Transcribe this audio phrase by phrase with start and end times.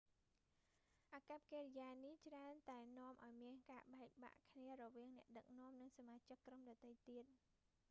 [1.11, 7.23] អាកប្បកិរិយានេះច្រើនតែនាំឱ្យមានការបែកបាក់គ្នារវាងអ្នកដឹកនាំនិងសមាជិកក្រុមដទៃទៀត